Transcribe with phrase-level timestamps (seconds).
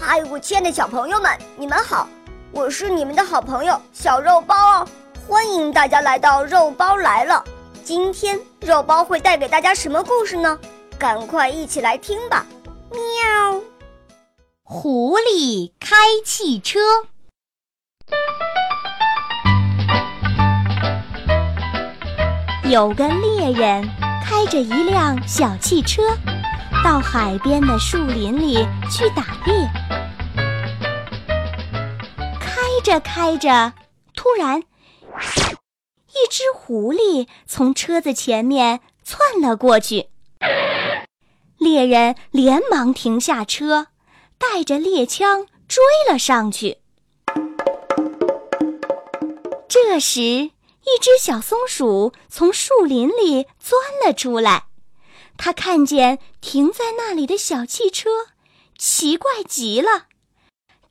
[0.00, 2.08] 嗨，我亲爱的小朋友们，你们好！
[2.52, 4.88] 我是你们的好朋友小肉包哦，
[5.26, 7.44] 欢迎大家来到肉包来了。
[7.82, 10.56] 今天肉包会带给大家什么故事呢？
[10.98, 12.46] 赶快一起来听吧！
[12.90, 13.60] 喵。
[14.62, 16.78] 狐狸开汽车。
[22.64, 23.88] 有个猎人
[24.24, 26.02] 开着一辆小汽车。
[26.84, 29.68] 到海边的树林里去打猎，
[32.78, 33.72] 开着开着，
[34.14, 40.10] 突然，一只狐狸从车子前面窜了过去。
[41.58, 43.88] 猎人连忙停下车，
[44.38, 46.78] 带着猎枪追了上去。
[49.68, 50.52] 这时，一
[51.00, 54.66] 只小松鼠从树林里钻了出来。
[55.36, 58.08] 它看见停在那里的小汽车，
[58.78, 60.04] 奇怪极了。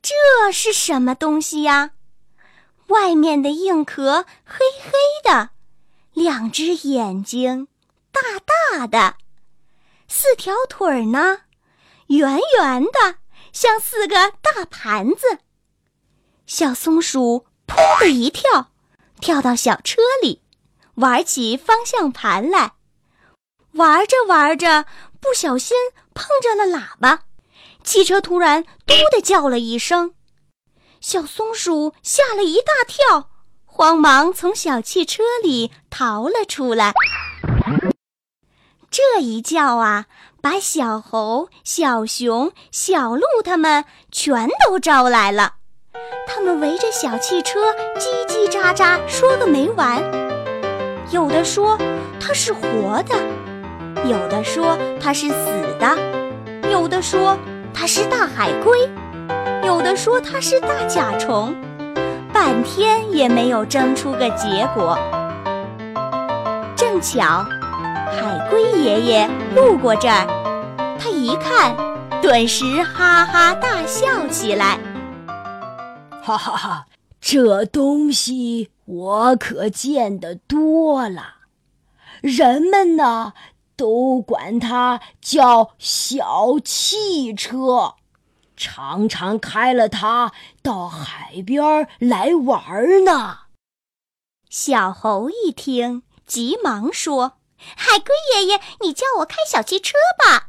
[0.00, 1.90] 这是什么东西呀？
[2.88, 5.50] 外面的硬壳黑黑的，
[6.12, 7.68] 两只眼睛
[8.10, 8.20] 大
[8.70, 9.16] 大的，
[10.08, 11.40] 四条腿儿呢，
[12.06, 13.16] 圆圆的，
[13.52, 15.40] 像四个大盘子。
[16.46, 18.70] 小松鼠扑的一跳，
[19.20, 20.42] 跳到小车里，
[20.94, 22.72] 玩起方向盘来。
[23.72, 24.86] 玩着玩着，
[25.20, 25.76] 不小心
[26.14, 27.24] 碰着了喇叭，
[27.84, 30.14] 汽车突然“嘟”的叫了一声，
[31.00, 33.30] 小松鼠吓了一大跳，
[33.64, 36.92] 慌忙从小汽车里逃了出来。
[38.90, 40.06] 这一叫啊，
[40.40, 45.54] 把小猴、小熊、小鹿他们全都招来了，
[46.26, 50.02] 他们围着小汽车叽叽喳喳说个没完，
[51.10, 51.78] 有的说
[52.20, 53.16] 它是活的。
[54.04, 55.34] 有的说它是死
[55.78, 57.36] 的，有的说
[57.80, 58.90] 它是大海龟，
[59.64, 61.54] 有的说它是大甲虫，
[62.32, 64.98] 半天也没有争出个结果。
[66.74, 67.46] 正巧，
[68.10, 70.26] 海龟爷爷路过这儿，
[70.98, 71.76] 他一看，
[72.20, 74.76] 顿时哈哈大笑起来。
[76.20, 76.86] 哈哈哈，
[77.20, 81.34] 这东西我可见得多了，
[82.22, 83.34] 人们呢？
[83.78, 87.94] 都管它叫小汽车，
[88.56, 93.38] 常常开了它到海边来玩呢。
[94.50, 97.34] 小猴一听，急忙说
[97.76, 100.48] ：“海龟爷爷，你教我开小汽车吧。”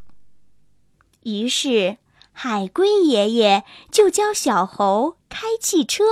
[1.21, 1.97] 于是，
[2.31, 6.03] 海龟爷爷就教小猴开汽车。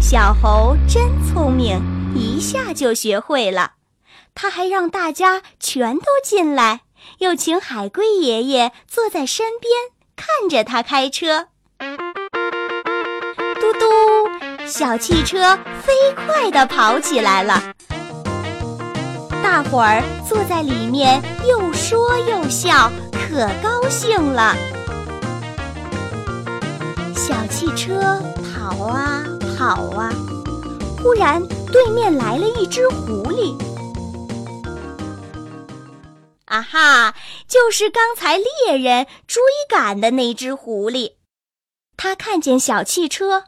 [0.00, 1.78] 小猴真聪明，
[2.16, 3.75] 一下就学会了。
[4.38, 6.82] 他还让大家全都进来，
[7.20, 9.72] 又请海龟爷爷坐在身边
[10.14, 11.46] 看着他开车。
[11.78, 15.94] 嘟嘟，小汽车飞
[16.26, 17.72] 快地跑起来了。
[19.42, 24.54] 大伙儿坐在里面又说又笑，可高兴了。
[27.14, 29.24] 小汽车跑啊
[29.56, 30.12] 跑啊，
[31.02, 31.42] 忽然
[31.72, 33.56] 对面来了一只狐狸。
[36.46, 37.14] 啊哈！
[37.46, 41.14] 就是刚才猎人追赶的那只狐狸，
[41.96, 43.44] 他看见小汽车，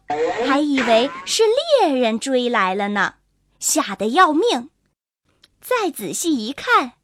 [0.47, 1.45] 还以为是
[1.81, 3.15] 猎人追来了呢，
[3.61, 4.71] 吓得要命。
[5.61, 6.95] 再仔细一看，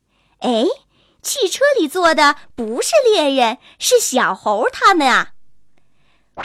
[0.40, 0.64] 哎，
[1.22, 5.32] 汽车里坐的不是猎人，是小猴他们啊！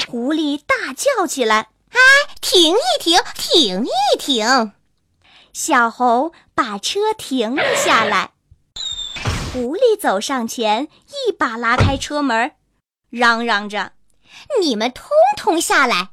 [0.07, 1.99] 狐狸大叫起来：“哎，
[2.39, 4.73] 停一停，停一停！”
[5.53, 8.33] 小猴把车停了下来。
[9.51, 12.51] 狐狸走上前，一把拉开车门，
[13.09, 13.93] 嚷嚷着
[14.61, 16.11] ：“你们通通下来！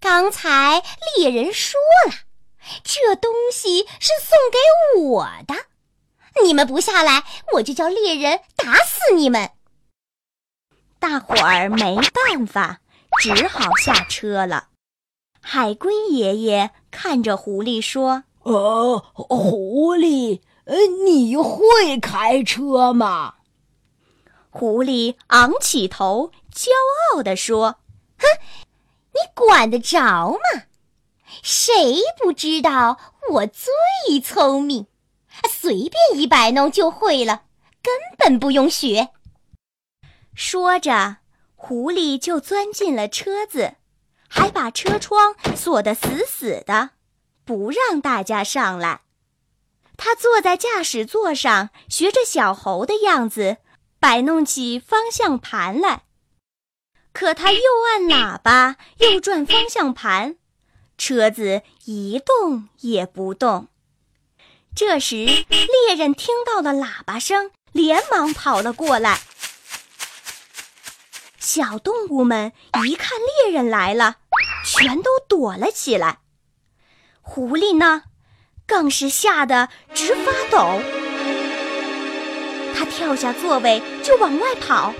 [0.00, 0.82] 刚才
[1.14, 2.14] 猎人说了，
[2.82, 5.54] 这东西是送给我的。
[6.42, 7.24] 你们不下来，
[7.54, 9.50] 我就叫猎人打死你们！”
[10.98, 12.80] 大伙儿没办法，
[13.20, 14.68] 只好下车了。
[15.42, 20.40] 海龟爷爷看着狐狸说：“呃，狐狸。”
[20.70, 23.34] 呃，你会开车吗？
[24.50, 26.68] 狐狸昂起头，骄
[27.12, 27.80] 傲地说
[28.16, 28.24] ：“哼，
[29.10, 30.62] 你管得着吗？
[31.42, 33.00] 谁不知道
[33.30, 34.86] 我最聪明？
[35.48, 37.42] 随便一摆弄就会了，
[37.82, 39.08] 根本不用学。”
[40.36, 41.16] 说着，
[41.56, 43.74] 狐狸就钻进了车子，
[44.28, 46.90] 还把车窗锁得死死的，
[47.44, 49.00] 不让大家上来。
[50.02, 53.58] 他坐在驾驶座上，学着小猴的样子，
[53.98, 56.04] 摆弄起方向盘来，
[57.12, 60.36] 可他又按喇叭，又转方向盘，
[60.96, 63.68] 车子一动也不动。
[64.74, 69.20] 这时，猎人听到了喇叭声，连忙跑了过来。
[71.38, 72.52] 小动物们
[72.86, 74.16] 一看猎人来了，
[74.64, 76.20] 全都躲了起来。
[77.20, 78.04] 狐狸呢，
[78.70, 80.80] 更是吓得直发抖。
[82.72, 84.94] 他跳下座位就往外跑，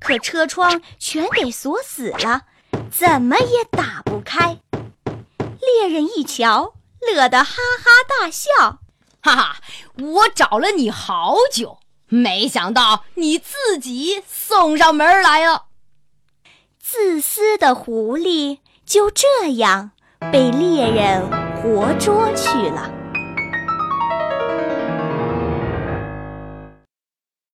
[0.00, 2.44] 可车窗全给锁死了，
[2.90, 4.58] 怎么也打不开。
[5.60, 6.72] 猎人一瞧，
[7.12, 8.80] 乐得哈哈大笑
[9.20, 9.56] ：“哈哈，
[9.98, 11.78] 我找了你好久，
[12.08, 15.66] 没想到你自己送上门来了。”
[16.80, 19.90] 自私的狐狸就这样
[20.32, 21.28] 被猎人
[21.66, 22.95] 活捉去了。